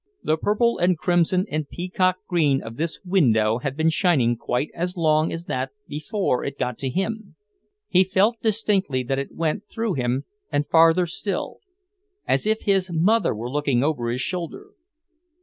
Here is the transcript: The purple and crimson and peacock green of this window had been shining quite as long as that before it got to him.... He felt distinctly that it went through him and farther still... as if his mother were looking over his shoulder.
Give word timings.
The 0.23 0.35
purple 0.35 0.79
and 0.79 0.97
crimson 0.97 1.45
and 1.47 1.69
peacock 1.69 2.17
green 2.27 2.59
of 2.63 2.75
this 2.77 2.99
window 3.05 3.59
had 3.59 3.77
been 3.77 3.91
shining 3.91 4.35
quite 4.35 4.71
as 4.73 4.97
long 4.97 5.31
as 5.31 5.45
that 5.45 5.73
before 5.87 6.43
it 6.43 6.57
got 6.57 6.79
to 6.79 6.89
him.... 6.89 7.35
He 7.87 8.03
felt 8.03 8.41
distinctly 8.41 9.03
that 9.03 9.19
it 9.19 9.35
went 9.35 9.69
through 9.69 9.93
him 9.93 10.25
and 10.51 10.65
farther 10.67 11.05
still... 11.05 11.59
as 12.27 12.47
if 12.47 12.61
his 12.63 12.91
mother 12.91 13.35
were 13.35 13.51
looking 13.51 13.83
over 13.83 14.09
his 14.09 14.21
shoulder. 14.21 14.71